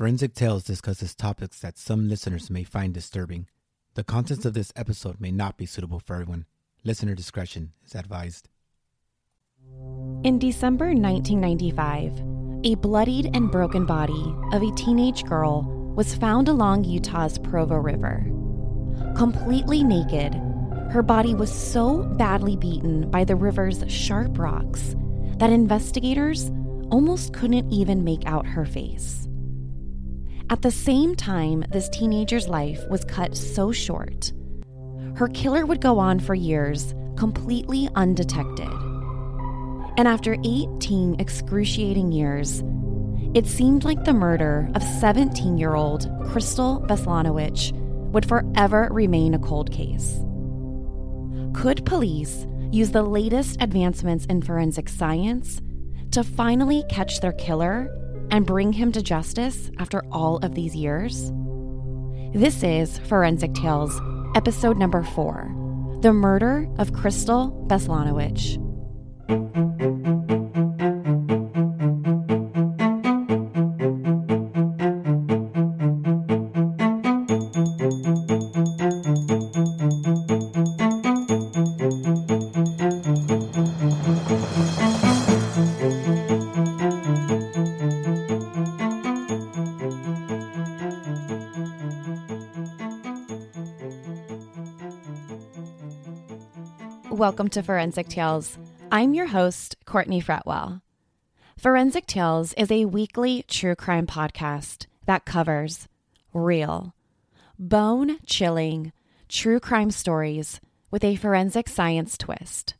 [0.00, 3.46] Forensic Tales discusses topics that some listeners may find disturbing.
[3.96, 6.46] The contents of this episode may not be suitable for everyone.
[6.84, 8.48] Listener discretion is advised.
[10.24, 12.18] In December 1995,
[12.64, 15.64] a bloodied and broken body of a teenage girl
[15.94, 18.24] was found along Utah's Provo River.
[19.18, 20.32] Completely naked,
[20.92, 24.96] her body was so badly beaten by the river's sharp rocks
[25.36, 26.50] that investigators
[26.90, 29.26] almost couldn't even make out her face.
[30.50, 34.32] At the same time, this teenager's life was cut so short,
[35.14, 38.68] her killer would go on for years, completely undetected.
[39.96, 42.64] And after 18 excruciating years,
[43.34, 47.72] it seemed like the murder of 17 year old Crystal Beslanowitch
[48.12, 50.18] would forever remain a cold case.
[51.54, 55.60] Could police use the latest advancements in forensic science
[56.10, 57.94] to finally catch their killer
[58.30, 61.30] and bring him to justice after all of these years?
[62.32, 64.00] This is Forensic Tales,
[64.34, 65.50] episode number four
[66.02, 68.58] The Murder of Crystal Beslanowitch.
[97.20, 98.56] Welcome to Forensic Tales.
[98.90, 100.80] I'm your host, Courtney Fretwell.
[101.58, 105.86] Forensic Tales is a weekly true crime podcast that covers
[106.32, 106.94] real,
[107.58, 108.94] bone chilling
[109.28, 112.72] true crime stories with a forensic science twist.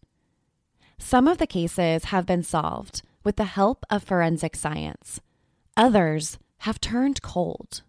[0.96, 5.20] Some of the cases have been solved with the help of forensic science,
[5.76, 7.82] others have turned cold.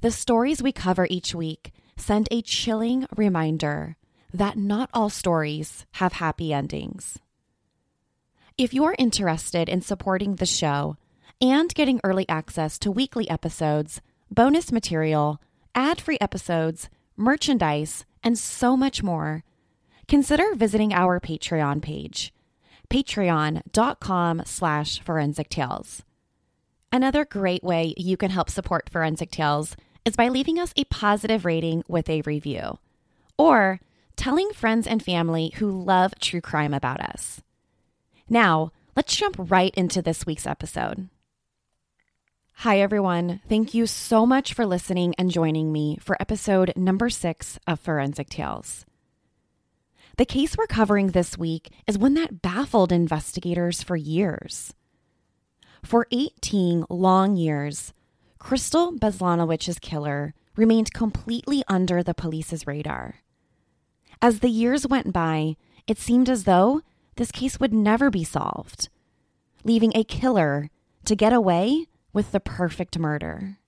[0.00, 3.98] The stories we cover each week send a chilling reminder
[4.32, 7.18] that not all stories have happy endings.
[8.58, 10.96] If you're interested in supporting the show
[11.40, 14.00] and getting early access to weekly episodes,
[14.30, 15.40] bonus material,
[15.74, 19.44] ad free episodes, merchandise, and so much more,
[20.08, 22.32] consider visiting our Patreon page,
[22.88, 26.02] patreon.com slash forensic tales.
[26.92, 31.44] Another great way you can help support Forensic Tales is by leaving us a positive
[31.44, 32.78] rating with a review.
[33.36, 33.80] Or
[34.16, 37.42] telling friends and family who love true crime about us.
[38.28, 41.08] Now, let's jump right into this week's episode.
[42.60, 43.40] Hi, everyone.
[43.48, 48.30] Thank you so much for listening and joining me for episode number six of Forensic
[48.30, 48.86] Tales.
[50.16, 54.72] The case we're covering this week is one that baffled investigators for years.
[55.82, 57.92] For 18 long years,
[58.38, 63.16] Crystal Beslanowitch's killer remained completely under the police's radar.
[64.22, 65.56] As the years went by,
[65.86, 66.82] it seemed as though
[67.16, 68.88] this case would never be solved,
[69.64, 70.70] leaving a killer
[71.04, 73.58] to get away with the perfect murder.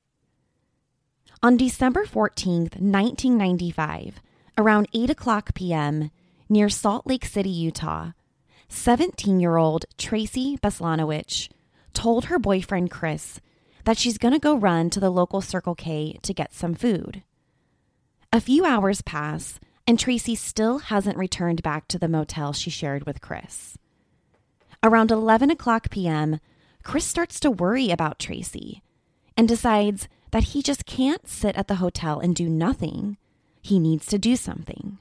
[1.42, 4.20] On December 14th, 1995,
[4.56, 6.10] around 8 o'clock p.m.,
[6.48, 8.12] near Salt Lake City, Utah,
[8.68, 11.48] 17 year old Tracy Beslanowitch
[11.92, 13.40] told her boyfriend Chris
[13.84, 17.22] that she's going to go run to the local Circle K to get some food.
[18.32, 23.06] A few hours pass, and Tracy still hasn't returned back to the motel she shared
[23.06, 23.78] with Chris.
[24.82, 26.40] Around 11 o'clock p.m.,
[26.82, 28.82] Chris starts to worry about Tracy
[29.34, 33.16] and decides that he just can't sit at the hotel and do nothing.
[33.62, 34.98] He needs to do something.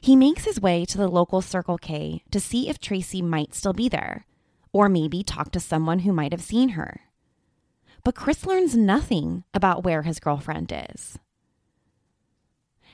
[0.00, 3.74] He makes his way to the local Circle K to see if Tracy might still
[3.74, 4.24] be there,
[4.72, 7.02] or maybe talk to someone who might have seen her.
[8.02, 11.18] But Chris learns nothing about where his girlfriend is.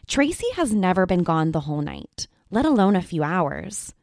[0.08, 3.94] Tracy has never been gone the whole night, let alone a few hours.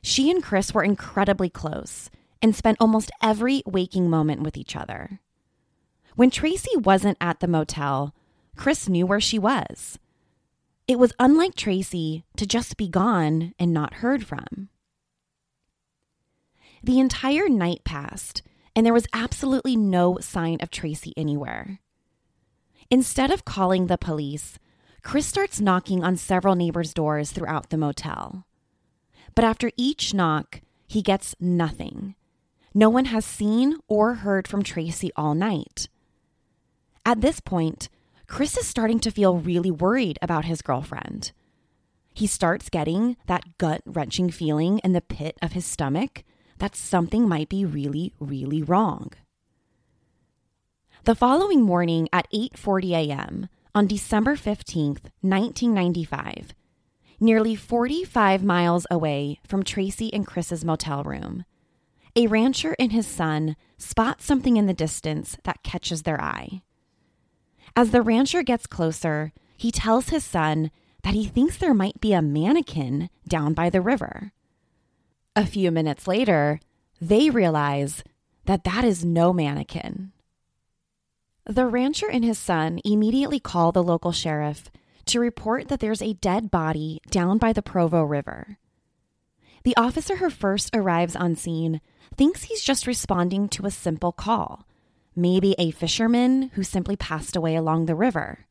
[0.00, 2.10] She and Chris were incredibly close
[2.40, 5.18] and spent almost every waking moment with each other.
[6.14, 8.14] When Tracy wasn't at the motel,
[8.56, 9.98] Chris knew where she was.
[10.86, 14.68] It was unlike Tracy to just be gone and not heard from.
[16.84, 18.42] The entire night passed,
[18.76, 21.80] and there was absolutely no sign of Tracy anywhere.
[22.90, 24.60] Instead of calling the police,
[25.06, 28.44] Chris starts knocking on several neighbors' doors throughout the motel.
[29.36, 32.16] But after each knock, he gets nothing.
[32.74, 35.88] No one has seen or heard from Tracy all night.
[37.04, 37.88] At this point,
[38.26, 41.30] Chris is starting to feel really worried about his girlfriend.
[42.12, 46.24] He starts getting that gut wrenching feeling in the pit of his stomach
[46.58, 49.12] that something might be really, really wrong.
[51.04, 53.48] The following morning at 8:40 a.m.
[53.76, 56.54] on December 15th, 1995,
[57.20, 61.44] nearly 45 miles away from Tracy and Chris's motel room,
[62.16, 66.62] a rancher and his son spot something in the distance that catches their eye.
[67.76, 70.70] As the rancher gets closer, he tells his son
[71.02, 74.32] that he thinks there might be a mannequin down by the river.
[75.36, 76.60] A few minutes later,
[76.98, 78.02] they realize
[78.46, 80.12] that that is no mannequin.
[81.48, 84.68] The rancher and his son immediately call the local sheriff
[85.04, 88.58] to report that there's a dead body down by the Provo River.
[89.62, 91.80] The officer who first arrives on scene
[92.16, 94.66] thinks he's just responding to a simple call,
[95.14, 98.46] maybe a fisherman who simply passed away along the river.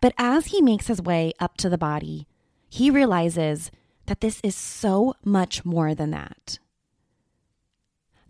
[0.00, 2.26] But as he makes his way up to the body,
[2.68, 3.70] he realizes
[4.06, 6.58] that this is so much more than that.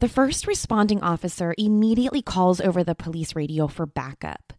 [0.00, 4.52] The first responding officer immediately calls over the police radio for backup.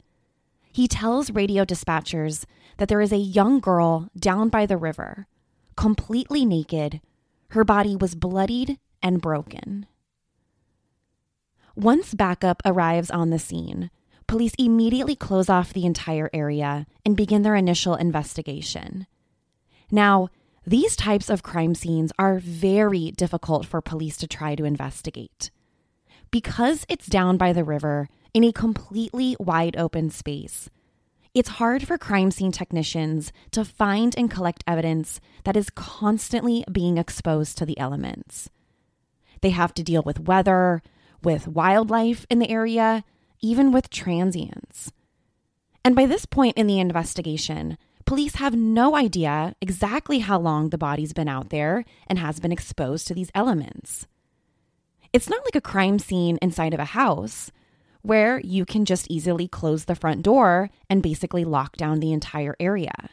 [0.71, 2.45] He tells radio dispatchers
[2.77, 5.27] that there is a young girl down by the river,
[5.75, 7.01] completely naked.
[7.49, 9.85] Her body was bloodied and broken.
[11.75, 13.91] Once backup arrives on the scene,
[14.27, 19.05] police immediately close off the entire area and begin their initial investigation.
[19.91, 20.29] Now,
[20.67, 25.51] these types of crime scenes are very difficult for police to try to investigate.
[26.31, 30.69] Because it's down by the river in a completely wide open space,
[31.35, 36.97] it's hard for crime scene technicians to find and collect evidence that is constantly being
[36.97, 38.49] exposed to the elements.
[39.41, 40.81] They have to deal with weather,
[41.21, 43.03] with wildlife in the area,
[43.41, 44.91] even with transients.
[45.83, 50.77] And by this point in the investigation, Police have no idea exactly how long the
[50.77, 54.05] body's been out there and has been exposed to these elements.
[55.11, 57.51] It's not like a crime scene inside of a house
[58.03, 62.55] where you can just easily close the front door and basically lock down the entire
[62.59, 63.09] area.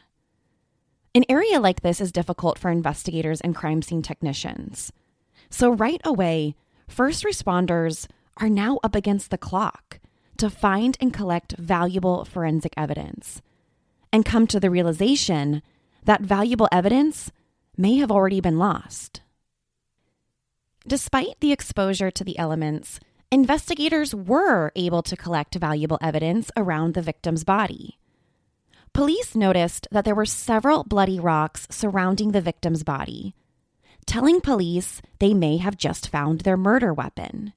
[1.15, 4.91] An area like this is difficult for investigators and crime scene technicians.
[5.49, 6.55] So, right away,
[6.87, 8.07] first responders
[8.37, 9.99] are now up against the clock
[10.37, 13.41] to find and collect valuable forensic evidence
[14.13, 15.63] and come to the realization
[16.05, 17.31] that valuable evidence
[17.75, 19.21] may have already been lost.
[20.87, 22.99] Despite the exposure to the elements,
[23.31, 27.97] investigators were able to collect valuable evidence around the victim's body.
[28.93, 33.33] Police noticed that there were several bloody rocks surrounding the victim's body,
[34.05, 37.53] telling police they may have just found their murder weapon.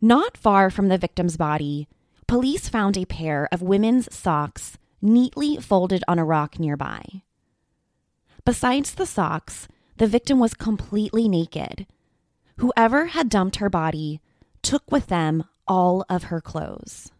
[0.00, 1.88] Not far from the victim's body,
[2.26, 7.22] police found a pair of women's socks neatly folded on a rock nearby.
[8.44, 11.86] Besides the socks, the victim was completely naked.
[12.58, 14.20] Whoever had dumped her body
[14.62, 17.10] took with them all of her clothes.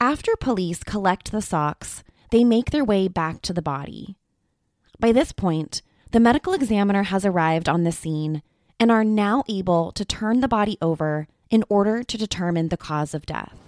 [0.00, 4.16] After police collect the socks, they make their way back to the body.
[5.00, 8.42] By this point, the medical examiner has arrived on the scene
[8.78, 13.14] and are now able to turn the body over in order to determine the cause
[13.14, 13.67] of death.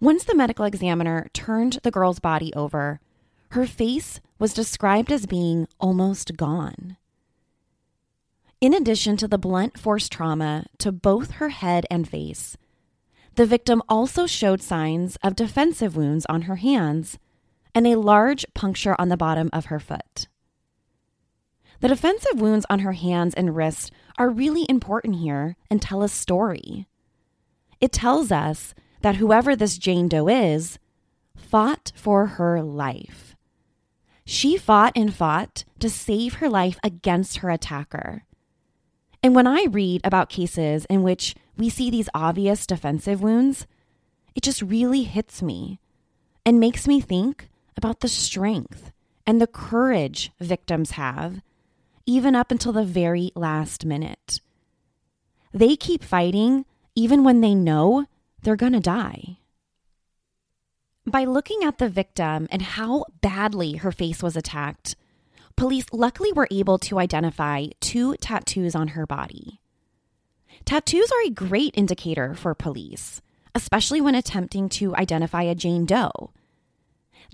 [0.00, 3.00] Once the medical examiner turned the girl's body over,
[3.50, 6.96] her face was described as being almost gone.
[8.60, 12.56] In addition to the blunt force trauma to both her head and face,
[13.36, 17.18] the victim also showed signs of defensive wounds on her hands
[17.74, 20.26] and a large puncture on the bottom of her foot.
[21.80, 26.08] The defensive wounds on her hands and wrists are really important here and tell a
[26.08, 26.86] story.
[27.80, 28.74] It tells us
[29.06, 30.80] that whoever this Jane Doe is
[31.36, 33.36] fought for her life.
[34.24, 38.24] She fought and fought to save her life against her attacker.
[39.22, 43.68] And when I read about cases in which we see these obvious defensive wounds,
[44.34, 45.78] it just really hits me
[46.44, 48.90] and makes me think about the strength
[49.24, 51.42] and the courage victims have,
[52.06, 54.40] even up until the very last minute.
[55.54, 56.64] They keep fighting
[56.96, 58.06] even when they know
[58.46, 59.38] they're going to die.
[61.04, 64.94] By looking at the victim and how badly her face was attacked,
[65.56, 69.60] police luckily were able to identify two tattoos on her body.
[70.64, 73.20] Tattoos are a great indicator for police,
[73.52, 76.30] especially when attempting to identify a Jane Doe.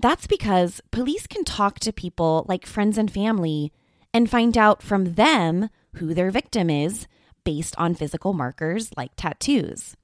[0.01, 3.71] That's because police can talk to people like friends and family
[4.11, 7.07] and find out from them who their victim is
[7.43, 9.95] based on physical markers like tattoos.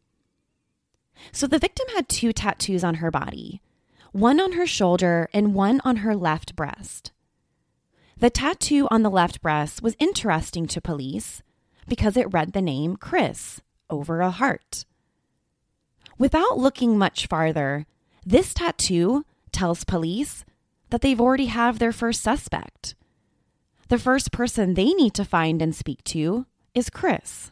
[1.31, 3.61] So the victim had two tattoos on her body
[4.11, 7.11] one on her shoulder and one on her left breast.
[8.17, 11.43] The tattoo on the left breast was interesting to police
[11.87, 14.85] because it read the name Chris over a heart.
[16.17, 17.85] Without looking much farther,
[18.25, 20.43] this tattoo tells police
[20.89, 22.95] that they've already have their first suspect.
[23.87, 26.45] The first person they need to find and speak to
[26.75, 27.51] is Chris.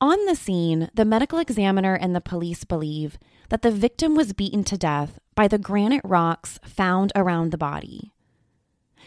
[0.00, 4.62] On the scene, the medical examiner and the police believe that the victim was beaten
[4.64, 8.12] to death by the granite rocks found around the body.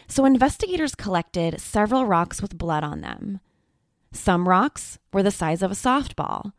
[0.06, 3.40] So investigators collected several rocks with blood on them.
[4.12, 6.52] Some rocks were the size of a softball,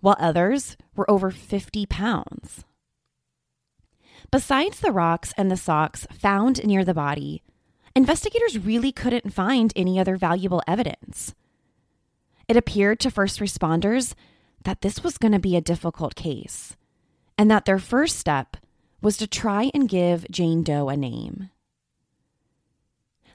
[0.00, 2.64] while others were over 50 pounds.
[4.30, 7.42] Besides the rocks and the socks found near the body,
[7.94, 11.34] investigators really couldn't find any other valuable evidence.
[12.48, 14.14] It appeared to first responders
[14.64, 16.76] that this was going to be a difficult case,
[17.38, 18.56] and that their first step
[19.00, 21.50] was to try and give Jane Doe a name.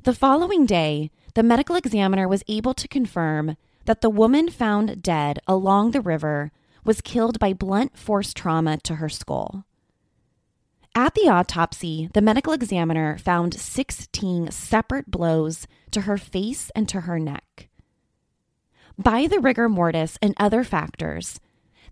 [0.04, 5.40] The following day, the medical examiner was able to confirm that the woman found dead
[5.48, 6.52] along the river
[6.84, 9.66] was killed by blunt force trauma to her skull.
[10.96, 17.02] At the autopsy, the medical examiner found 16 separate blows to her face and to
[17.02, 17.69] her neck.
[19.02, 21.40] By the rigor mortis and other factors,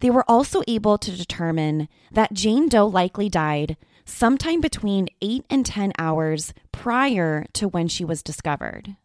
[0.02, 5.66] they were also able to determine that Jane Doe likely died sometime between 8 and
[5.66, 8.98] 10 hours prior to when she was discovered.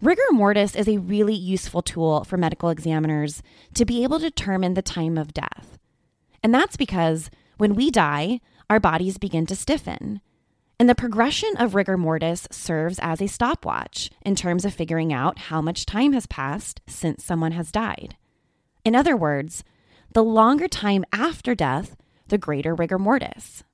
[0.00, 3.42] Rigor mortis is a really useful tool for medical examiners
[3.74, 5.78] to be able to determine the time of death.
[6.40, 8.38] And that's because when we die,
[8.70, 10.20] our bodies begin to stiffen.
[10.78, 15.38] And the progression of rigor mortis serves as a stopwatch in terms of figuring out
[15.38, 18.16] how much time has passed since someone has died.
[18.84, 19.64] In other words,
[20.12, 21.96] the longer time after death,
[22.28, 23.64] the greater rigor mortis.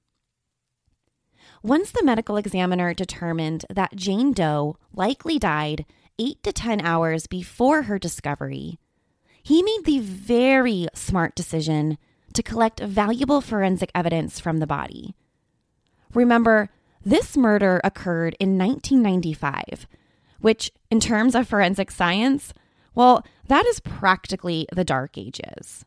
[1.63, 5.85] Once the medical examiner determined that Jane Doe likely died
[6.19, 8.79] 8 to 10 hours before her discovery,
[9.43, 11.99] he made the very smart decision
[12.33, 15.15] to collect valuable forensic evidence from the body.
[16.15, 16.71] Remember,
[17.05, 19.87] this murder occurred in 1995,
[20.41, 22.53] which, in terms of forensic science,
[22.95, 25.85] well, that is practically the Dark Ages.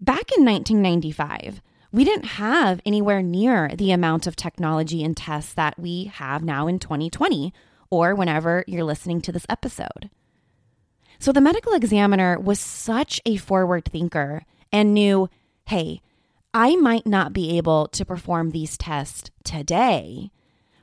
[0.00, 1.60] Back in 1995,
[1.92, 6.66] we didn't have anywhere near the amount of technology and tests that we have now
[6.66, 7.52] in 2020
[7.90, 10.08] or whenever you're listening to this episode.
[11.18, 15.28] So the medical examiner was such a forward thinker and knew
[15.66, 16.00] hey,
[16.52, 20.30] I might not be able to perform these tests today,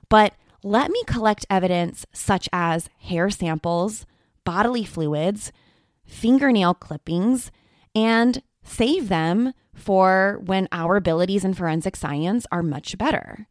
[0.08, 0.34] but
[0.64, 4.06] let me collect evidence such as hair samples,
[4.46, 5.52] bodily fluids,
[6.06, 7.52] fingernail clippings,
[7.94, 13.48] and save them for when our abilities in forensic science are much better.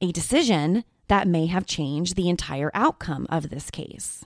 [0.00, 4.24] A decision that may have changed the entire outcome of this case.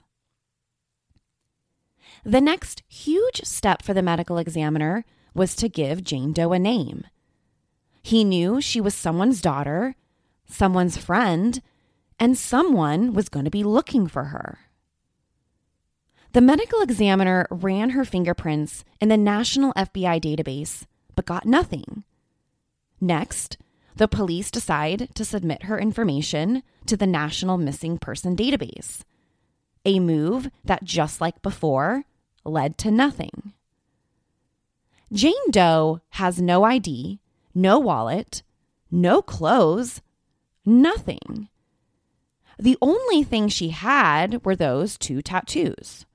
[2.23, 5.03] The next huge step for the medical examiner
[5.37, 7.05] was to give Jane Doe a name.
[8.01, 9.95] He knew she was someone's daughter,
[10.45, 11.61] someone's friend,
[12.19, 14.59] and someone was going to be looking for her.
[16.33, 22.03] The medical examiner ran her fingerprints in the National FBI database, but got nothing.
[22.99, 23.57] Next,
[23.95, 29.01] the police decide to submit her information to the National Missing Person Database,
[29.85, 32.03] a move that, just like before,
[32.43, 33.53] led to nothing.
[35.11, 37.19] Jane Doe has no ID,
[37.55, 38.43] no wallet,
[38.91, 40.01] no clothes,
[40.65, 41.47] nothing.
[42.59, 46.05] The only thing she had were those two tattoos.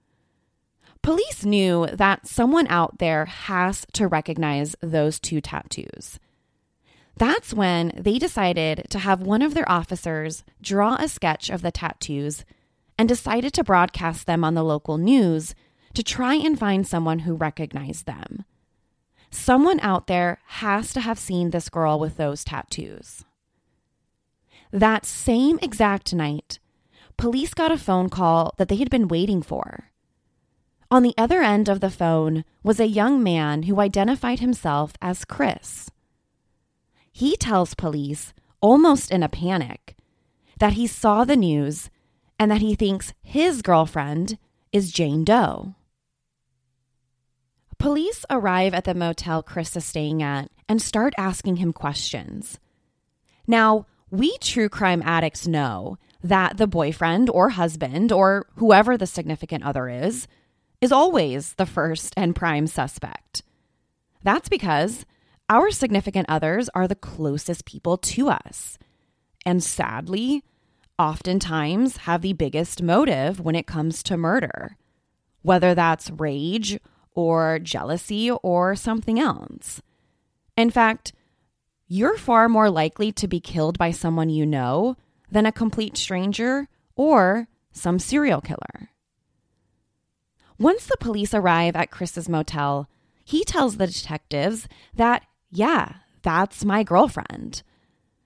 [1.00, 6.18] Police knew that someone out there has to recognize those two tattoos.
[7.16, 11.72] That's when they decided to have one of their officers draw a sketch of the
[11.72, 12.44] tattoos
[12.98, 15.54] and decided to broadcast them on the local news
[15.94, 18.44] to try and find someone who recognized them.
[19.32, 23.24] Someone out there has to have seen this girl with those tattoos.
[24.70, 26.58] That same exact night,
[27.16, 29.90] police got a phone call that they had been waiting for.
[30.90, 35.24] On the other end of the phone was a young man who identified himself as
[35.24, 35.90] Chris.
[37.10, 39.96] He tells police, almost in a panic,
[40.58, 41.88] that he saw the news
[42.38, 44.36] and that he thinks his girlfriend
[44.72, 45.74] is Jane Doe.
[47.82, 52.60] Police arrive at the motel Chris is staying at and start asking him questions.
[53.48, 59.64] Now, we true crime addicts know that the boyfriend or husband or whoever the significant
[59.64, 60.28] other is
[60.80, 63.42] is always the first and prime suspect.
[64.22, 65.04] That's because
[65.48, 68.78] our significant others are the closest people to us.
[69.44, 70.44] And sadly,
[71.00, 74.76] oftentimes have the biggest motive when it comes to murder.
[75.42, 76.78] Whether that's rage
[77.14, 79.82] or jealousy or something else.
[80.56, 81.12] In fact,
[81.88, 84.96] you're far more likely to be killed by someone you know
[85.30, 88.90] than a complete stranger or some serial killer.
[90.58, 92.88] Once the police arrive at Chris's motel,
[93.24, 97.62] he tells the detectives that, yeah, that's my girlfriend.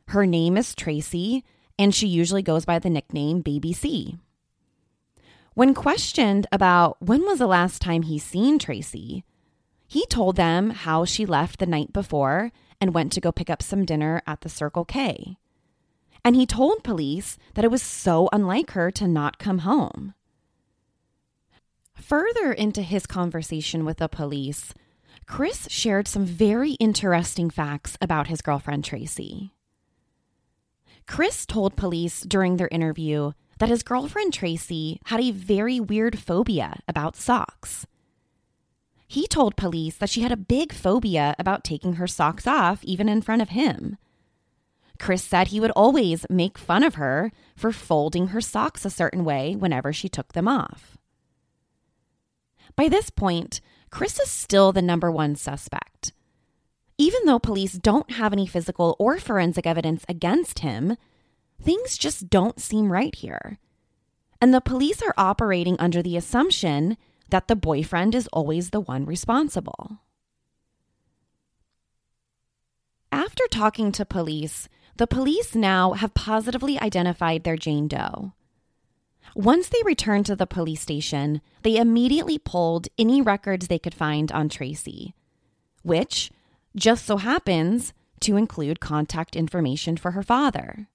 [0.09, 1.45] Her name is Tracy,
[1.79, 4.17] and she usually goes by the nickname Baby C.
[5.57, 9.25] When questioned about when was the last time he seen Tracy,
[9.89, 13.63] he told them how she left the night before and went to go pick up
[13.63, 15.39] some dinner at the Circle K.
[16.23, 20.13] And he told police that it was so unlike her to not come home.
[21.95, 24.75] Further into his conversation with the police,
[25.25, 29.55] Chris shared some very interesting facts about his girlfriend Tracy.
[31.07, 36.81] Chris told police during their interview that his girlfriend Tracy had a very weird phobia
[36.87, 37.87] about socks.
[39.09, 43.09] He told police that she had a big phobia about taking her socks off, even
[43.09, 43.97] in front of him.
[44.99, 49.25] Chris said he would always make fun of her for folding her socks a certain
[49.25, 50.97] way whenever she took them off.
[52.75, 53.61] By this point,
[53.91, 56.13] Chris is still the number one suspect.
[56.99, 60.97] Even though police don't have any physical or forensic evidence against him,
[61.63, 63.59] things just don't seem right here.
[64.41, 66.97] And the police are operating under the assumption
[67.31, 70.01] that the boyfriend is always the one responsible.
[73.11, 78.33] After talking to police, the police now have positively identified their Jane Doe.
[79.35, 84.33] Once they returned to the police station, they immediately pulled any records they could find
[84.33, 85.15] on Tracy,
[85.83, 86.31] which
[86.75, 90.89] just so happens to include contact information for her father.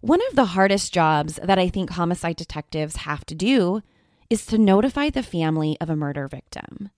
[0.00, 3.82] One of the hardest jobs that I think homicide detectives have to do
[4.28, 6.90] is to notify the family of a murder victim.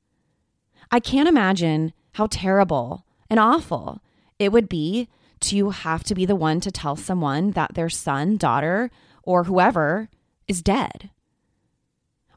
[0.90, 4.00] I can't imagine how terrible and awful
[4.38, 5.08] it would be
[5.40, 8.90] to have to be the one to tell someone that their son, daughter,
[9.22, 10.08] or whoever
[10.48, 11.11] is dead.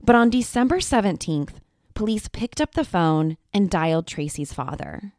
[0.01, 1.55] But on December 17th,
[1.93, 5.13] police picked up the phone and dialed Tracy's father.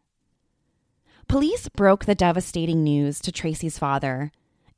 [1.29, 4.33] Police broke the devastating news to Tracy's father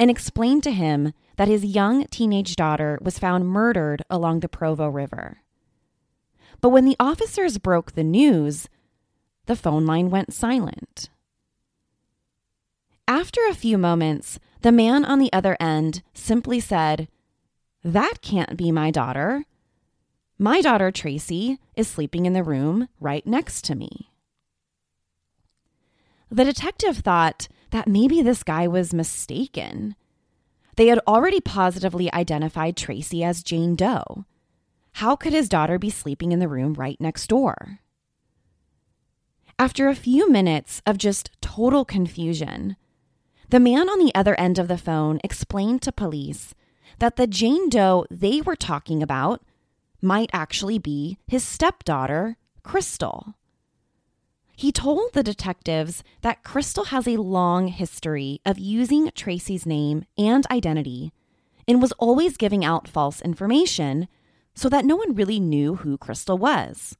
[0.05, 4.87] and explained to him that his young teenage daughter was found murdered along the Provo
[4.87, 5.39] River.
[6.61, 8.69] But when the officers broke the news,
[9.47, 11.09] the phone line went silent.
[13.09, 17.09] After a few moments, the man on the other end simply said,
[17.83, 19.45] That can't be my daughter.
[20.39, 24.11] My daughter, Tracy, is sleeping in the room right next to me.
[26.31, 29.97] The detective thought that maybe this guy was mistaken.
[30.77, 34.27] They had already positively identified Tracy as Jane Doe.
[34.93, 37.81] How could his daughter be sleeping in the room right next door?
[39.59, 42.77] After a few minutes of just total confusion,
[43.49, 46.55] the man on the other end of the phone explained to police
[47.01, 49.43] that the Jane Doe they were talking about
[50.01, 53.35] might actually be his stepdaughter, Crystal.
[54.57, 60.47] He told the detectives that Crystal has a long history of using Tracy's name and
[60.51, 61.13] identity
[61.67, 64.07] and was always giving out false information
[64.55, 66.97] so that no one really knew who Crystal was.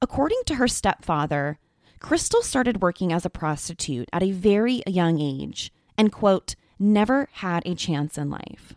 [0.00, 1.58] According to her stepfather,
[1.98, 7.62] Crystal started working as a prostitute at a very young age and, quote, never had
[7.66, 8.74] a chance in life.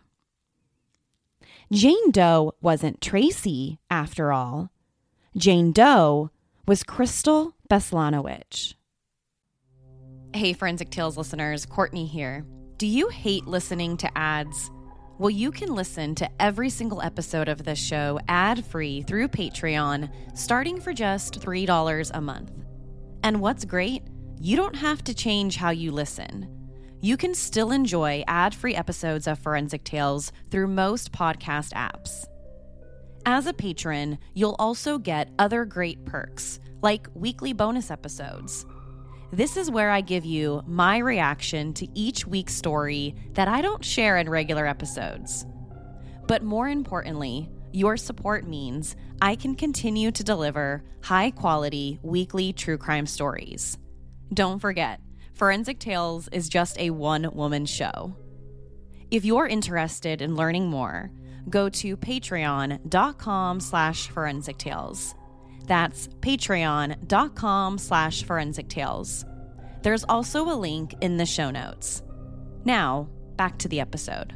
[1.72, 4.70] Jane Doe wasn't Tracy, after all.
[5.34, 6.30] Jane Doe
[6.66, 8.74] was Crystal Beslanowitch.
[10.32, 12.44] Hey, Forensic Tales listeners, Courtney here.
[12.78, 14.70] Do you hate listening to ads?
[15.18, 20.10] Well, you can listen to every single episode of this show ad free through Patreon,
[20.34, 22.52] starting for just $3 a month.
[23.22, 24.02] And what's great,
[24.40, 26.48] you don't have to change how you listen.
[27.02, 32.24] You can still enjoy ad free episodes of Forensic Tales through most podcast apps.
[33.26, 38.66] As a patron, you'll also get other great perks, like weekly bonus episodes.
[39.32, 43.82] This is where I give you my reaction to each week's story that I don't
[43.82, 45.46] share in regular episodes.
[46.26, 52.76] But more importantly, your support means I can continue to deliver high quality weekly true
[52.76, 53.78] crime stories.
[54.34, 55.00] Don't forget,
[55.32, 58.14] Forensic Tales is just a one woman show.
[59.10, 61.10] If you're interested in learning more,
[61.48, 65.14] go to patreon.com slash forensic tales.
[65.66, 69.24] That's patreon.com slash forensic tales.
[69.82, 72.02] There's also a link in the show notes.
[72.64, 74.34] Now, back to the episode.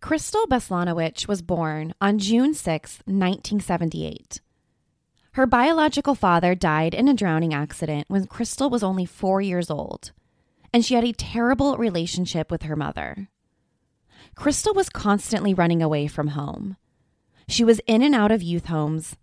[0.00, 4.40] Crystal Beslanowitch was born on June 6, 1978.
[5.32, 10.12] Her biological father died in a drowning accident when Crystal was only four years old,
[10.76, 13.30] and she had a terrible relationship with her mother.
[14.34, 16.76] Crystal was constantly running away from home.
[17.48, 19.16] She was in and out of youth homes,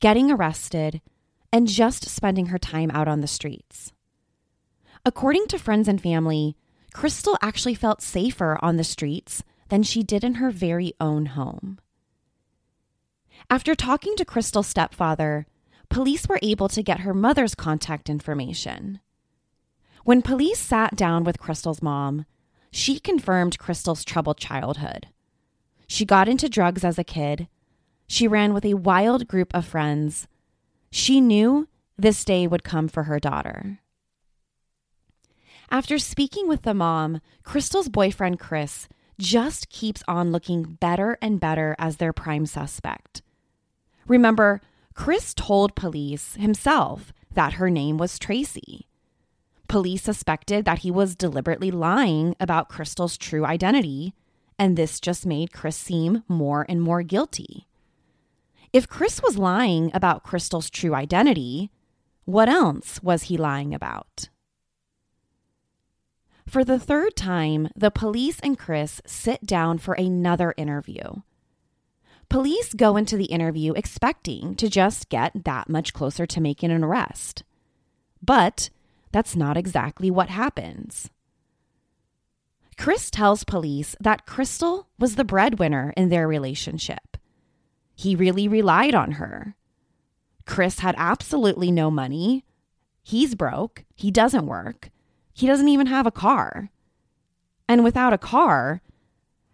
[0.00, 1.02] getting arrested,
[1.52, 3.92] and just spending her time out on the streets.
[5.04, 6.56] According to friends and family,
[6.94, 11.78] Crystal actually felt safer on the streets than she did in her very own home.
[13.50, 15.44] After talking to Crystal's stepfather,
[15.90, 19.00] police were able to get her mother's contact information.
[20.04, 22.26] When police sat down with Crystal's mom,
[22.70, 25.06] she confirmed Crystal's troubled childhood.
[25.86, 27.48] She got into drugs as a kid.
[28.06, 30.28] She ran with a wild group of friends.
[30.90, 33.80] She knew this day would come for her daughter.
[35.70, 38.88] After speaking with the mom, Crystal's boyfriend Chris
[39.18, 43.22] just keeps on looking better and better as their prime suspect.
[44.06, 44.60] Remember,
[44.92, 48.86] Chris told police himself that her name was Tracy.
[49.68, 54.14] Police suspected that he was deliberately lying about Crystal's true identity,
[54.58, 57.66] and this just made Chris seem more and more guilty.
[58.72, 61.70] If Chris was lying about Crystal's true identity,
[62.24, 64.28] what else was he lying about?
[66.46, 71.22] For the third time, the police and Chris sit down for another interview.
[72.28, 76.84] Police go into the interview expecting to just get that much closer to making an
[76.84, 77.44] arrest.
[78.22, 78.70] But
[79.14, 81.08] that's not exactly what happens.
[82.76, 87.16] Chris tells police that Crystal was the breadwinner in their relationship.
[87.94, 89.54] He really relied on her.
[90.46, 92.44] Chris had absolutely no money.
[93.04, 93.84] He's broke.
[93.94, 94.90] He doesn't work.
[95.32, 96.70] He doesn't even have a car.
[97.68, 98.82] And without a car,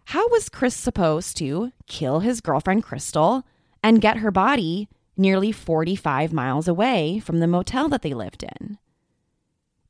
[0.05, 3.43] how was Chris supposed to kill his girlfriend Crystal
[3.83, 8.79] and get her body nearly 45 miles away from the motel that they lived in?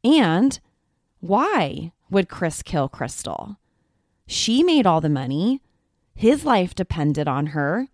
[0.04, 0.60] And
[1.20, 3.58] why would Chris kill Crystal?
[4.28, 5.62] She made all the money.
[6.16, 7.88] His life depended on her.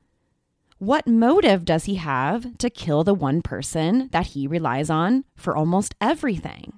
[0.79, 5.55] What motive does he have to kill the one person that he relies on for
[5.55, 6.73] almost everything?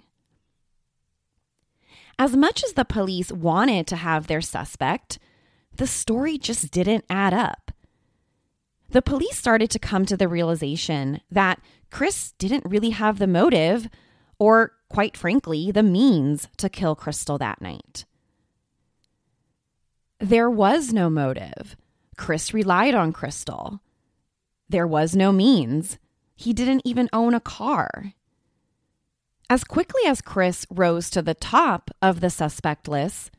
[2.18, 5.20] As much as the police wanted to have their suspect,
[5.76, 7.72] the story just didn't add up.
[8.90, 11.62] The police started to come to the realization that
[11.92, 13.88] Chris didn't really have the motive,
[14.40, 18.06] or quite frankly, the means to kill Crystal that night.
[20.20, 21.78] There was no motive.
[22.18, 23.82] Chris relied on Crystal.
[24.68, 25.98] There was no means.
[26.36, 28.14] He didn't even own a car.
[29.50, 33.32] As quickly as Chris rose to the top of the suspect list,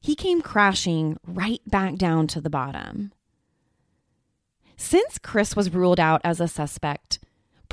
[0.00, 3.12] he came crashing right back down to the bottom.
[4.76, 7.20] Since Chris was ruled out as a suspect,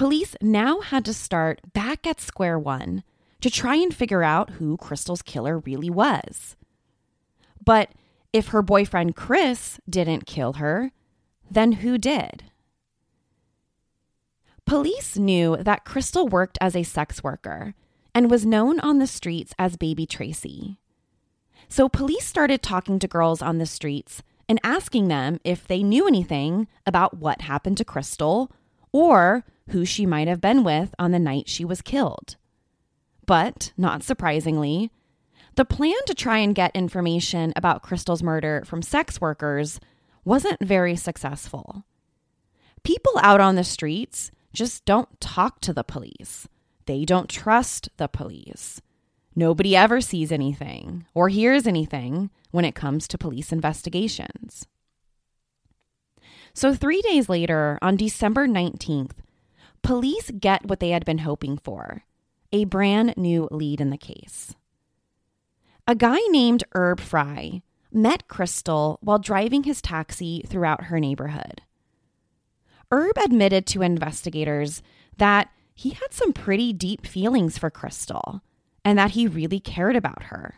[0.01, 3.03] police now had to start back at square one
[3.39, 6.55] to try and figure out who Crystal's killer really was.
[7.63, 7.91] But
[8.33, 10.91] if her boyfriend Chris didn't kill her,
[11.51, 12.45] then who did?
[14.65, 17.75] Police knew that Crystal worked as a sex worker
[18.15, 20.79] and was known on the streets as Baby Tracy.
[21.69, 26.07] So police started talking to girls on the streets and asking them if they knew
[26.07, 28.51] anything about what happened to Crystal
[28.91, 32.35] or who she might have been with on the night she was killed.
[33.25, 34.91] But, not surprisingly,
[35.55, 39.79] the plan to try and get information about Crystal's murder from sex workers
[40.23, 41.85] wasn't very successful.
[42.83, 46.47] People out on the streets just don't talk to the police.
[46.85, 48.81] They don't trust the police.
[49.35, 54.67] Nobody ever sees anything or hears anything when it comes to police investigations.
[56.53, 59.11] So, three days later, on December 19th,
[59.81, 62.03] police get what they had been hoping for
[62.51, 64.53] a brand new lead in the case.
[65.87, 67.61] A guy named Herb Fry
[67.91, 71.61] met Crystal while driving his taxi throughout her neighborhood.
[72.91, 74.81] Herb admitted to investigators
[75.17, 78.41] that he had some pretty deep feelings for Crystal
[78.83, 80.55] and that he really cared about her.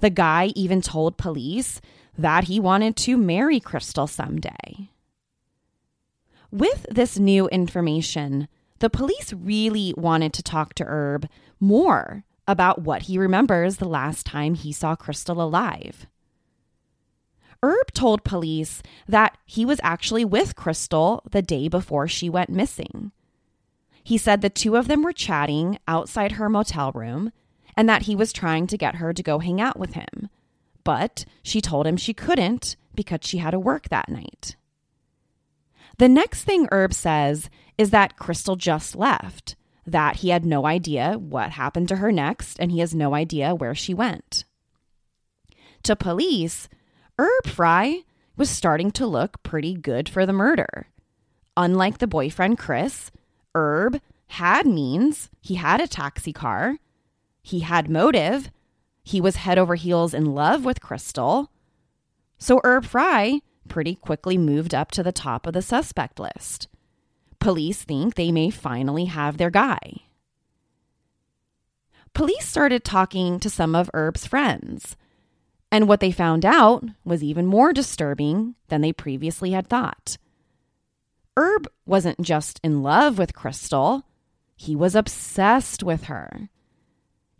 [0.00, 1.80] The guy even told police
[2.16, 4.90] that he wanted to marry Crystal someday.
[6.50, 8.48] With this new information,
[8.80, 11.28] the police really wanted to talk to Herb
[11.60, 16.06] more about what he remembers the last time he saw Crystal alive.
[17.62, 23.12] Herb told police that he was actually with Crystal the day before she went missing.
[24.02, 27.32] He said the two of them were chatting outside her motel room
[27.76, 30.30] and that he was trying to get her to go hang out with him.
[30.84, 34.56] But she told him she couldn't because she had to work that night.
[35.98, 41.18] The next thing Herb says is that Crystal just left, that he had no idea
[41.18, 44.44] what happened to her next, and he has no idea where she went.
[45.82, 46.68] To police,
[47.18, 48.02] Herb Fry
[48.36, 50.88] was starting to look pretty good for the murder.
[51.56, 53.10] Unlike the boyfriend Chris,
[53.54, 56.78] Herb had means, he had a taxi car,
[57.42, 58.50] he had motive,
[59.02, 61.50] he was head over heels in love with Crystal.
[62.38, 66.68] So Herb Fry pretty quickly moved up to the top of the suspect list.
[67.38, 69.80] Police think they may finally have their guy.
[72.12, 74.96] Police started talking to some of Herb's friends,
[75.70, 80.18] and what they found out was even more disturbing than they previously had thought.
[81.36, 84.04] Herb wasn't just in love with Crystal,
[84.56, 86.50] he was obsessed with her.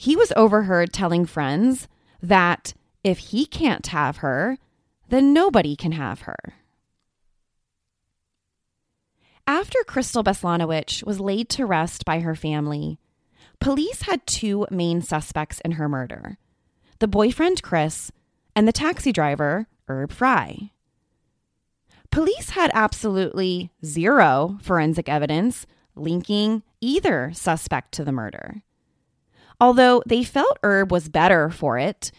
[0.01, 1.87] He was overheard telling friends
[2.23, 2.73] that
[3.05, 4.57] if he can't have her,
[5.11, 6.55] then nobody can have her.
[9.47, 12.99] After Crystal Beslanowitch was laid to rest by her family,
[13.59, 16.39] police had two main suspects in her murder
[17.01, 18.11] the boyfriend, Chris,
[18.57, 20.71] and the taxi driver, Herb Fry.
[22.11, 28.63] Police had absolutely zero forensic evidence linking either suspect to the murder.
[29.61, 32.11] Although they felt Herb was better for it,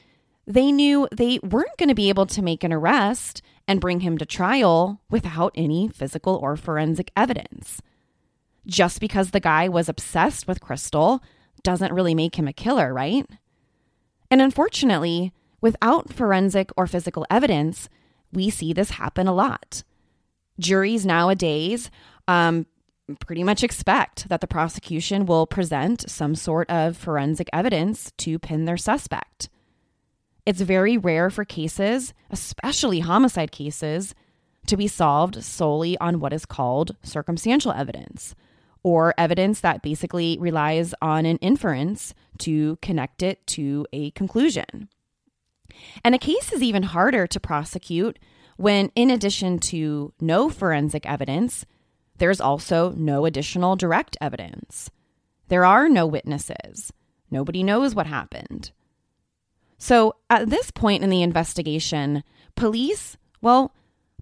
[0.46, 4.18] they knew they weren't going to be able to make an arrest and bring him
[4.18, 7.82] to trial without any physical or forensic evidence.
[8.68, 11.24] Just because the guy was obsessed with Crystal
[11.64, 13.26] doesn't really make him a killer, right?
[14.30, 17.90] And unfortunately, without forensic or physical evidence,
[18.32, 19.84] we see this happen a lot.
[20.60, 21.90] Juries nowadays
[22.28, 22.66] um,
[23.20, 28.66] pretty much expect that the prosecution will present some sort of forensic evidence to pin
[28.66, 29.50] their suspect.
[30.46, 34.16] It's very rare for cases, especially homicide cases,
[34.68, 38.36] to be solved solely on what is called circumstantial evidence,
[38.84, 44.90] or evidence that basically relies on an inference to connect it to a conclusion.
[46.04, 48.20] And a case is even harder to prosecute
[48.58, 51.66] when, in addition to no forensic evidence,
[52.22, 54.92] there's also no additional direct evidence.
[55.48, 56.94] There are no witnesses.
[57.32, 58.70] Nobody knows what happened.
[59.80, 62.24] So at this point in the investigation,
[62.56, 63.74] police, well,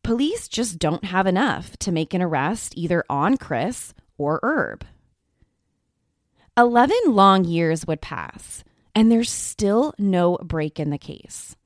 [0.02, 4.86] police just don't have enough to make an arrest either on Chris or Herb.
[6.56, 8.64] 11 long years would pass,
[8.96, 11.58] and there's still no break in the case.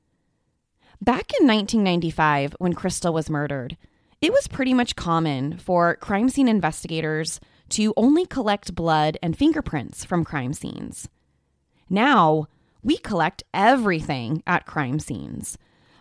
[0.99, 3.77] Back in 1995, when Crystal was murdered,
[4.23, 10.05] it was pretty much common for crime scene investigators to only collect blood and fingerprints
[10.05, 11.09] from crime scenes.
[11.89, 12.47] Now,
[12.81, 15.57] we collect everything at crime scenes.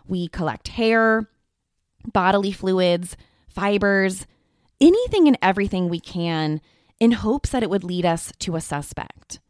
[0.07, 1.29] We collect hair,
[2.13, 3.17] bodily fluids,
[3.49, 4.25] fibers,
[4.79, 6.61] anything and everything we can
[7.01, 9.41] in hopes that it would lead us to a suspect.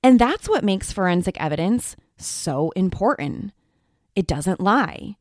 [0.00, 3.52] And that's what makes forensic evidence so important.
[4.14, 5.16] It doesn't lie.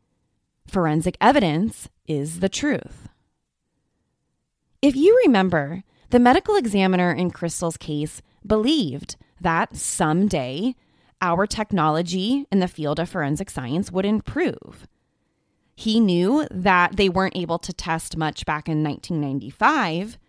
[0.70, 3.10] Forensic evidence is the truth.
[4.84, 10.76] If you remember, the medical examiner in Crystal's case believed that someday
[11.22, 14.88] our technology in the field of forensic science would improve.
[15.76, 20.20] He knew that they weren't able to test much back in 1995,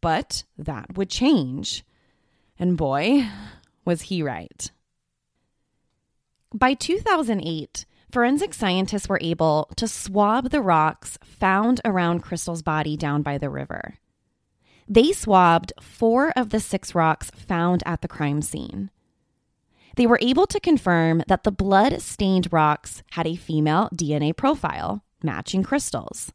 [0.00, 1.84] but that would change.
[2.58, 3.28] And boy,
[3.84, 4.72] was he right.
[6.52, 13.20] By 2008, forensic scientists were able to swab the rocks found around Crystal's body down
[13.20, 13.98] by the river.
[14.88, 18.90] They swabbed four of the six rocks found at the crime scene
[19.96, 25.04] they were able to confirm that the blood stained rocks had a female DNA profile
[25.22, 26.32] matching crystals.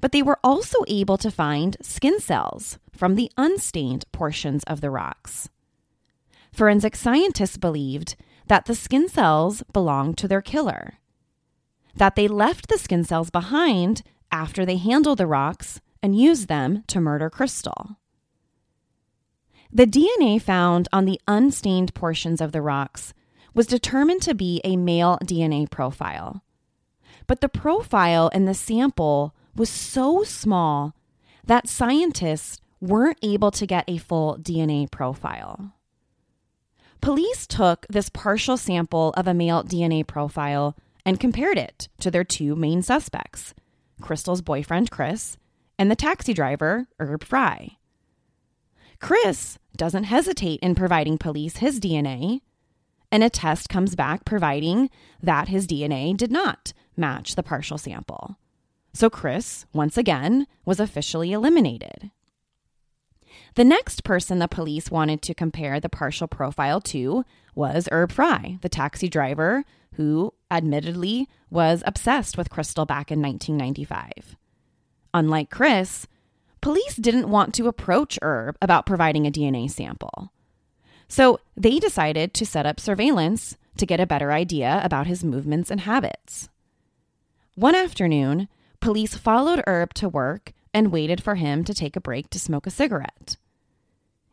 [0.00, 4.90] But they were also able to find skin cells from the unstained portions of the
[4.90, 5.48] rocks.
[6.52, 8.16] Forensic scientists believed
[8.46, 10.94] that the skin cells belonged to their killer,
[11.94, 16.82] that they left the skin cells behind after they handled the rocks and used them
[16.86, 17.96] to murder Crystal.
[19.72, 23.14] The DNA found on the unstained portions of the rocks
[23.54, 26.42] was determined to be a male DNA profile.
[27.26, 30.94] But the profile in the sample was so small
[31.44, 35.73] that scientists weren't able to get a full DNA profile.
[37.04, 42.24] Police took this partial sample of a male DNA profile and compared it to their
[42.24, 43.52] two main suspects
[44.00, 45.36] Crystal's boyfriend, Chris,
[45.78, 47.76] and the taxi driver, Herb Fry.
[49.00, 52.40] Chris doesn't hesitate in providing police his DNA,
[53.12, 54.88] and a test comes back providing
[55.22, 58.38] that his DNA did not match the partial sample.
[58.94, 62.12] So Chris, once again, was officially eliminated.
[63.56, 68.58] The next person the police wanted to compare the partial profile to was Herb Fry,
[68.62, 69.64] the taxi driver
[69.94, 74.36] who admittedly was obsessed with Crystal back in 1995.
[75.12, 76.08] Unlike Chris,
[76.60, 80.32] police didn't want to approach Herb about providing a DNA sample.
[81.06, 85.70] So they decided to set up surveillance to get a better idea about his movements
[85.70, 86.48] and habits.
[87.54, 88.48] One afternoon,
[88.80, 92.66] police followed Herb to work and waited for him to take a break to smoke
[92.66, 93.36] a cigarette.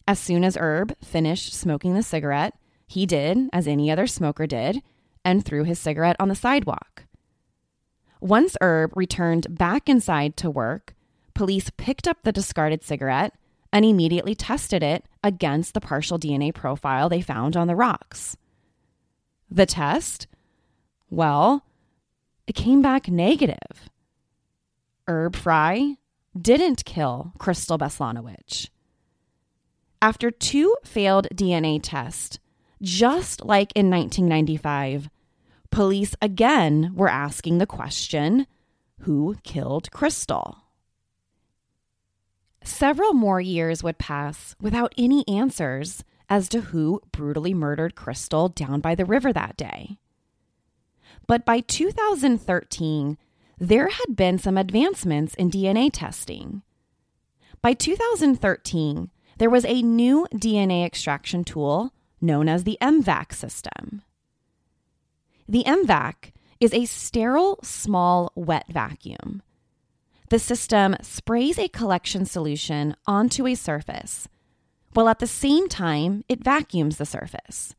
[0.08, 2.56] As soon as Herb finished smoking the cigarette,
[2.88, 4.82] he did as any other smoker did
[5.24, 7.06] and threw his cigarette on the sidewalk.
[8.20, 10.94] Once Herb returned back inside to work,
[11.34, 13.34] police picked up the discarded cigarette
[13.74, 18.36] and immediately tested it against the partial DNA profile they found on the rocks.
[19.50, 20.28] The test?
[21.10, 21.66] Well,
[22.48, 23.90] it came back negative.
[25.08, 25.96] Herb Fry
[26.40, 28.70] didn't kill Crystal Beslanowitch.
[30.02, 32.40] After two failed DNA tests,
[32.82, 35.10] just like in 1995,
[35.70, 38.48] police again were asking the question
[39.02, 40.58] who killed Crystal?
[42.64, 48.80] Several more years would pass without any answers as to who brutally murdered Crystal down
[48.80, 49.98] by the river that day.
[51.28, 53.18] But by 2013,
[53.60, 56.64] there had been some advancements in DNA testing.
[57.62, 59.12] By 2013,
[59.42, 64.04] there was a new DNA extraction tool known as the MVAC system.
[65.50, 69.42] The MVAC is a sterile, small, wet vacuum
[70.32, 74.30] the system sprays a collection solution onto a surface,
[74.94, 77.76] while at the same time it vacuums the surface.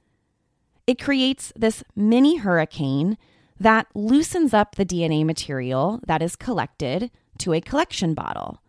[0.87, 3.17] It creates this mini hurricane
[3.59, 8.61] that loosens up the DNA material that is collected to a collection bottle,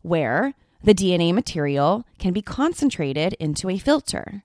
[0.00, 0.54] where
[0.88, 4.42] the DNA material can be concentrated into a filter.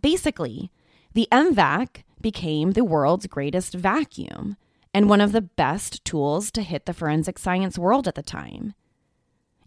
[0.00, 0.72] Basically,
[1.12, 4.56] the MVAC became the world's greatest vacuum
[4.94, 8.72] and one of the best tools to hit the forensic science world at the time.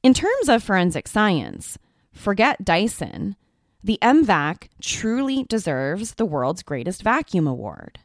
[0.01, 1.77] In terms of forensic science,
[2.11, 3.35] forget Dyson.
[3.83, 7.99] The MVAC truly deserves the world's greatest vacuum award.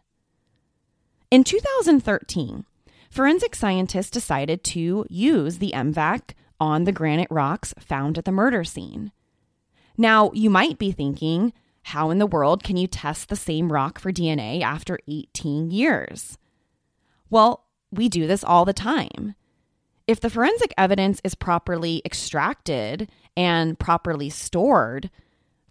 [1.30, 2.66] In 2013,
[3.10, 8.64] forensic scientists decided to use the MVAC on the granite rocks found at the murder
[8.64, 9.12] scene.
[9.96, 11.52] Now, you might be thinking,
[11.84, 16.36] how in the world can you test the same rock for DNA after 18 years?
[17.30, 19.34] Well, we do this all the time.
[20.06, 25.10] If the forensic evidence is properly extracted and properly stored,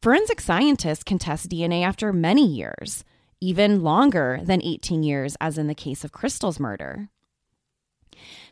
[0.02, 3.04] forensic scientists can test DNA after many years,
[3.40, 7.10] even longer than 18 years, as in the case of Crystal's murder.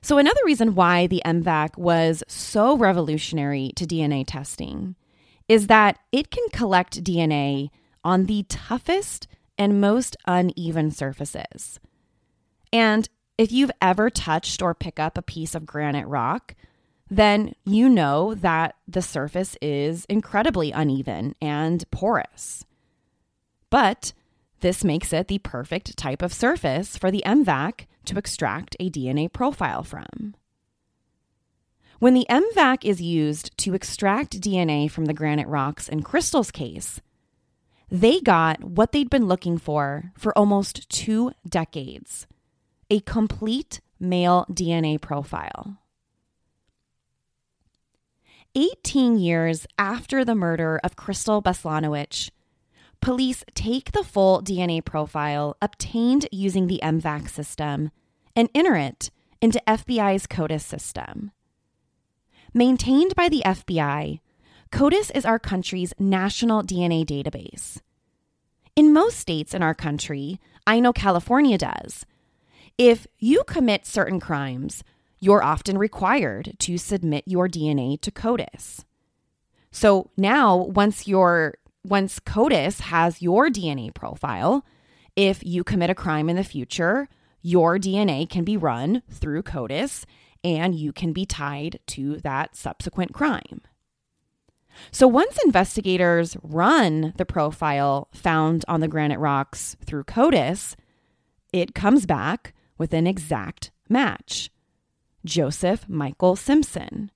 [0.02, 4.96] So, another reason why the MVAC was so revolutionary to DNA testing
[5.48, 7.70] is that it can collect DNA
[8.04, 11.80] on the toughest and most uneven surfaces.
[12.72, 13.08] And
[13.38, 16.56] if you've ever touched or pick up a piece of granite rock,
[17.10, 22.66] then you know that the surface is incredibly uneven and porous.
[23.70, 24.14] But
[24.62, 29.32] this makes it the perfect type of surface for the MVAC to extract a DNA
[29.32, 30.36] profile from.
[32.00, 37.00] When the MVAC is used to extract DNA from the granite rocks in Crystal's case,
[37.90, 42.28] they got what they'd been looking for for almost two decades
[42.90, 45.78] a complete male DNA profile.
[48.56, 52.30] 18 years after the murder of Crystal Beslanowitch,
[53.04, 57.92] police take the full DNA profile obtained using the MVAC system
[58.34, 59.12] and enter it
[59.42, 61.32] into FBI's CODIS system.
[62.54, 64.22] Maintained by the FBI,
[64.72, 67.82] CODIS is our country's national DNA database.
[68.74, 72.06] In most states in our country, I know California does,
[72.78, 74.82] if you commit certain crimes,
[75.20, 78.86] you're often required to submit your DNA to CODIS.
[79.72, 84.66] So now, once your once CODIS has your DNA profile,
[85.16, 87.08] if you commit a crime in the future,
[87.42, 90.06] your DNA can be run through CODIS
[90.44, 93.62] and you can be tied to that subsequent crime.
[94.92, 100.76] So once investigators run the profile found on the granite rocks through CODIS,
[101.52, 104.50] it comes back with an exact match
[105.24, 107.12] Joseph Michael Simpson.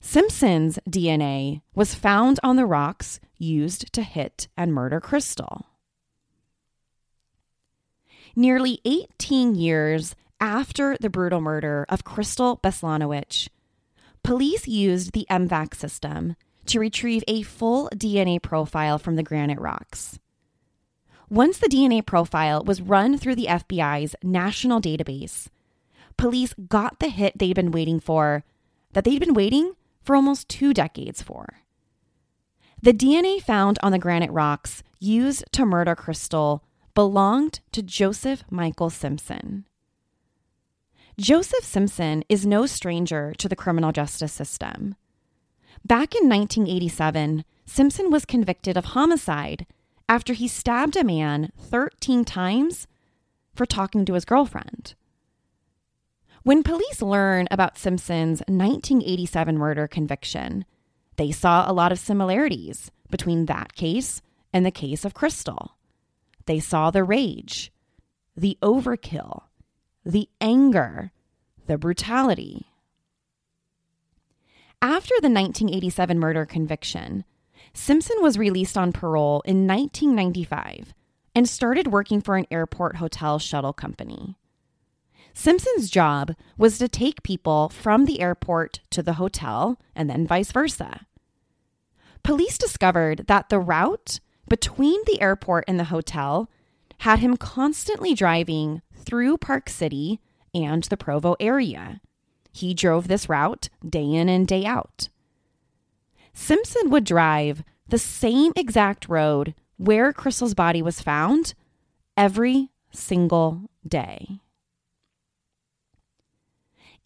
[0.00, 5.66] Simpson's DNA was found on the rocks used to hit and murder Crystal.
[8.34, 13.48] Nearly 18 years after the brutal murder of Crystal Beslanowitch,
[14.22, 20.18] police used the MVAC system to retrieve a full DNA profile from the granite rocks.
[21.30, 25.48] Once the DNA profile was run through the FBI's national database,
[26.16, 28.44] police got the hit they'd been waiting for,
[28.92, 29.72] that they'd been waiting
[30.02, 31.65] for almost two decades for.
[32.82, 36.62] The DNA found on the granite rocks used to murder Crystal
[36.94, 39.66] belonged to Joseph Michael Simpson.
[41.18, 44.94] Joseph Simpson is no stranger to the criminal justice system.
[45.84, 49.66] Back in 1987, Simpson was convicted of homicide
[50.08, 52.86] after he stabbed a man 13 times
[53.54, 54.94] for talking to his girlfriend.
[56.42, 60.64] When police learned about Simpson's 1987 murder conviction,
[61.16, 65.76] they saw a lot of similarities between that case and the case of Crystal.
[66.46, 67.72] They saw the rage,
[68.36, 69.42] the overkill,
[70.04, 71.10] the anger,
[71.66, 72.66] the brutality.
[74.80, 77.24] After the 1987 murder conviction,
[77.72, 80.94] Simpson was released on parole in 1995
[81.34, 84.36] and started working for an airport hotel shuttle company.
[85.38, 90.50] Simpson's job was to take people from the airport to the hotel and then vice
[90.50, 91.06] versa.
[92.22, 94.18] Police discovered that the route
[94.48, 96.48] between the airport and the hotel
[97.00, 100.20] had him constantly driving through Park City
[100.54, 102.00] and the Provo area.
[102.50, 105.10] He drove this route day in and day out.
[106.32, 111.52] Simpson would drive the same exact road where Crystal's body was found
[112.16, 114.40] every single day.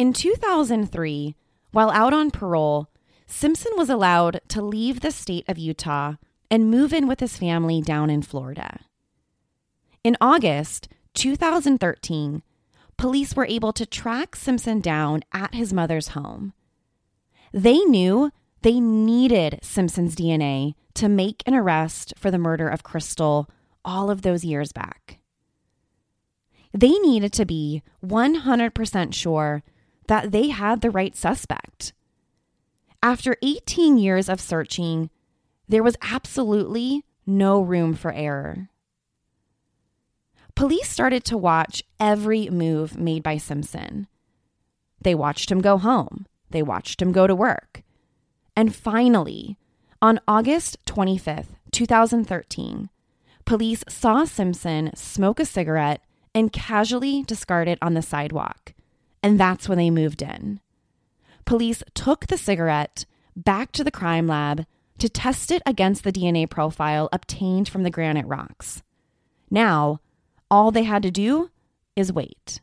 [0.01, 1.37] In 2003,
[1.73, 2.89] while out on parole,
[3.27, 6.15] Simpson was allowed to leave the state of Utah
[6.51, 8.81] and move in with his family down in Florida.
[10.03, 12.41] In August 2013,
[12.97, 16.55] police were able to track Simpson down at his mother's home.
[17.53, 18.31] They knew
[18.63, 23.51] they needed Simpson's DNA to make an arrest for the murder of Crystal
[23.85, 25.19] all of those years back.
[26.73, 29.63] They needed to be 100% sure
[30.07, 31.93] that they had the right suspect.
[33.03, 35.11] After 18 years of searching,
[35.69, 38.69] there was absolutely no room for error.
[40.55, 44.07] Police started to watch every move made by Simpson.
[45.01, 47.83] They watched him go home, they watched him go to work.
[48.57, 49.57] And finally,
[50.03, 52.91] on August 25th, 2013,
[53.45, 56.03] police saw Simpson smoke a cigarette
[56.35, 58.75] and casually discard it on the sidewalk.
[59.23, 60.61] And that's when they moved in.
[61.45, 63.05] Police took the cigarette
[63.37, 64.67] back to the crime lab
[64.99, 68.83] to test it against the DNA profile obtained from the granite rocks.
[69.51, 70.01] Now,
[70.51, 71.51] all they had to do
[71.97, 72.61] is wait.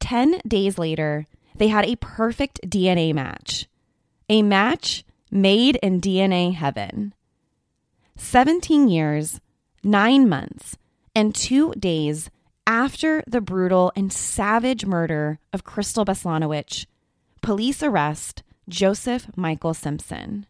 [0.00, 3.68] 10 days later, they had a perfect DNA match.
[4.28, 7.14] A match made in DNA heaven.
[8.16, 9.40] 17 years,
[9.82, 10.76] 9 months,
[11.14, 12.30] and 2 days
[12.68, 16.84] after the brutal and savage murder of Crystal Beslanowitch,
[17.40, 20.44] police arrest Joseph Michael Simpson.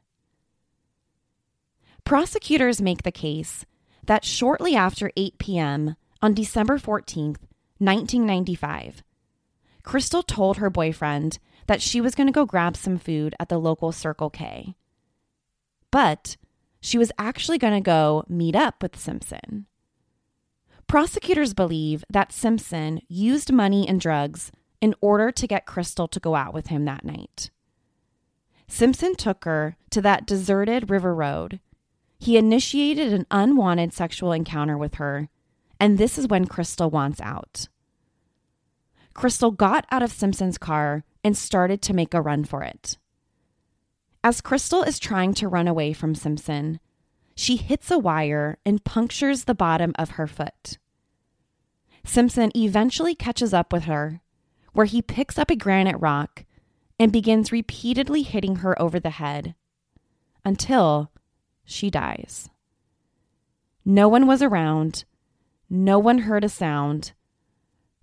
[2.03, 3.65] Prosecutors make the case
[4.05, 5.95] that shortly after 8 p.m.
[6.21, 7.39] on December 14th,
[7.79, 9.05] 1995,
[9.85, 11.39] Crystal told her boyfriend
[11.69, 14.75] that she was going to go grab some food at the local Circle K.
[15.93, 16.37] But
[16.81, 19.67] she was actually going to go meet up with Simpson.
[20.89, 26.35] Prosecutors believe that Simpson used money and drugs in order to get Crystal to go
[26.35, 27.51] out with him that night.
[28.67, 31.61] Simpson took her to that deserted river road
[32.19, 35.29] he initiated an unwanted sexual encounter with her,
[35.79, 37.69] and this is when Crystal wants out.
[39.15, 42.99] Crystal got out of Simpson's car and started to make a run for it.
[44.25, 46.81] As Crystal is trying to run away from Simpson,
[47.39, 50.77] she hits a wire and punctures the bottom of her foot.
[52.05, 54.21] Simpson eventually catches up with her,
[54.73, 56.45] where he picks up a granite rock
[56.99, 59.55] and begins repeatedly hitting her over the head
[60.45, 61.13] until
[61.65, 62.51] she dies.
[63.85, 65.05] No one was around.
[65.71, 67.13] No one heard a sound.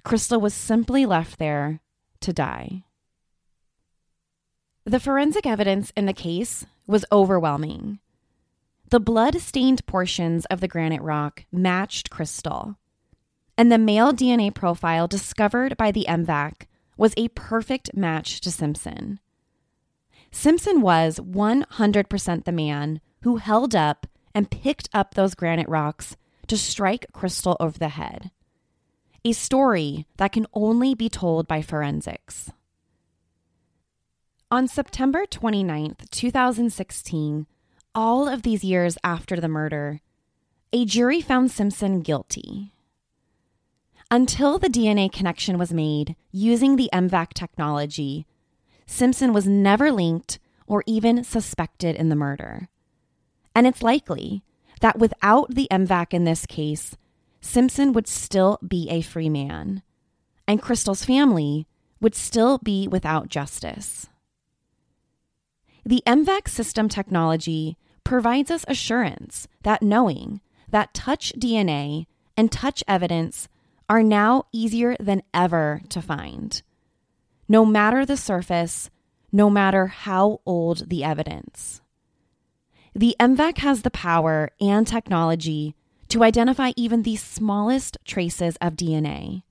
[0.05, 1.81] Crystal was simply left there
[2.21, 2.85] to die.
[4.85, 7.99] The forensic evidence in the case was overwhelming.
[8.95, 12.77] The blood stained portions of the granite rock matched Crystal,
[13.57, 16.65] and the male DNA profile discovered by the MVAC
[16.95, 19.19] was a perfect match to Simpson.
[20.31, 26.15] Simpson was 100% the man who held up and picked up those granite rocks
[26.47, 28.31] to strike Crystal over the head.
[29.25, 32.49] A story that can only be told by forensics.
[34.49, 37.47] On September 29th, 2016,
[37.95, 40.01] all of these years after the murder,
[40.73, 42.73] a jury found Simpson guilty.
[44.11, 48.27] Until the DNA connection was made using the MVAC technology,
[48.85, 50.37] Simpson was never linked
[50.67, 52.67] or even suspected in the murder.
[53.55, 54.43] And it's likely
[54.81, 56.97] that without the MVAC in this case,
[57.39, 59.81] Simpson would still be a free man,
[60.47, 61.65] and Crystal's family
[62.01, 64.07] would still be without justice.
[65.85, 70.39] The MVAC system technology provides us assurance that knowing
[70.69, 72.05] that touch DNA
[72.37, 73.49] and touch evidence
[73.89, 76.61] are now easier than ever to find.
[77.49, 78.89] No matter the surface,
[79.31, 81.81] no matter how old the evidence.
[82.95, 85.75] The MVAC has the power and technology
[86.07, 89.43] to identify even the smallest traces of DNA.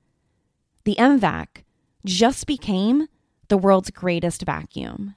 [0.84, 1.64] The MVAC
[2.04, 3.08] just became
[3.48, 5.14] the world's greatest vacuum.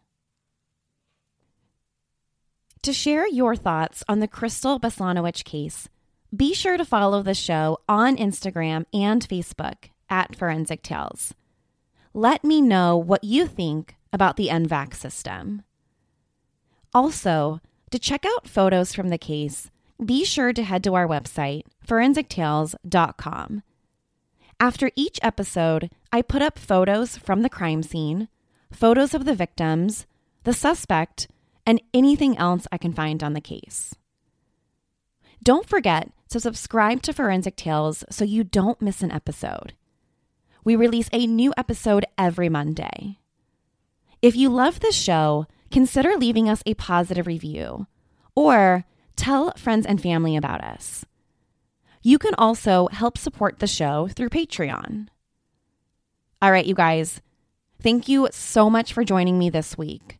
[2.87, 5.89] To share your thoughts on the Crystal Beslanowitch case,
[6.33, 11.33] be sure to follow the show on Instagram and Facebook at Forensic Tales.
[12.13, 15.63] Let me know what you think about the MVAC system.
[16.93, 17.59] Also,
[17.91, 19.69] to check out photos from the case,
[20.05, 23.63] be sure to head to our website, forensictales.com.
[24.61, 28.29] After each episode, I put up photos from the crime scene,
[28.71, 30.05] photos of the victims,
[30.45, 31.27] the suspect,
[31.67, 33.93] and anything else I can find on the case.
[35.43, 39.73] Don't forget to subscribe to Forensic Tales so you don't miss an episode.
[40.63, 43.19] We release a new episode every Monday.
[44.21, 47.85] If you love this show, consider leaving us a positive review
[48.35, 51.05] or tell friends and family about us.
[52.01, 55.07] You can also help support the show through Patreon.
[56.41, 57.21] All right, you guys,
[57.81, 60.19] thank you so much for joining me this week.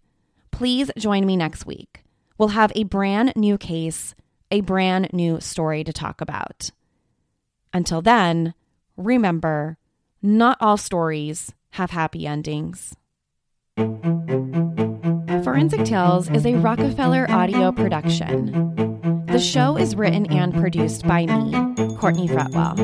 [0.58, 2.02] Please join me next week.
[2.40, 4.16] We'll have a brand new case,
[4.50, 6.72] a brand new story to talk about.
[7.76, 8.56] Until then,
[8.96, 9.78] remember
[10.20, 12.96] not all stories have happy endings.
[15.44, 19.17] Forensic Tales is a Rockefeller audio production.
[19.28, 21.52] The show is written and produced by me,
[21.96, 22.76] Courtney Fretwell.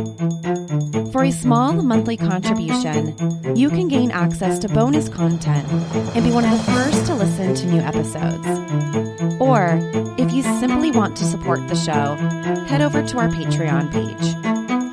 [1.12, 3.16] For a small monthly contribution,
[3.56, 5.68] you can gain access to bonus content
[6.16, 8.46] and be one of the first to listen to new episodes.
[9.40, 9.80] Or,
[10.18, 12.16] if you simply want to support the show,
[12.66, 14.36] head over to our Patreon page,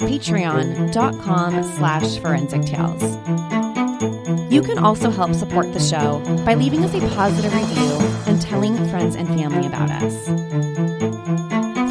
[0.08, 3.02] patreon.com slash forensic tales.
[4.52, 7.92] You can also help support the show by leaving us a positive review
[8.26, 10.39] and telling friends and family about us.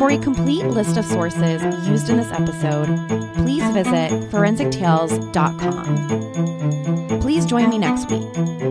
[0.09, 2.87] For a complete list of sources used in this episode,
[3.35, 7.19] please visit forensictales.com.
[7.21, 8.27] Please join me next week.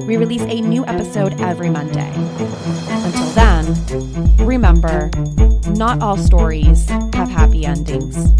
[0.08, 2.12] We release a new episode every Monday.
[2.88, 3.64] Until then,
[4.44, 5.12] remember,
[5.76, 8.32] not all stories have happy endings.